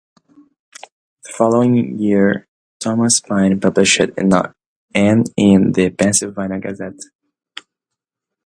[1.25, 2.47] The following year,
[2.79, 4.33] Thomas Paine published an
[4.95, 6.99] in the "Pennsylvania Gazette".